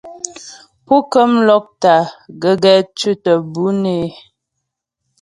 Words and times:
Pú 0.85 0.95
kəm 1.11 1.31
lɔ́kta 1.47 1.95
gəgɛ 2.41 2.73
tʉ̌tə 2.97 3.31
mbʉ̌ 3.47 3.67
nə́ 3.81 3.95
é. 4.03 4.07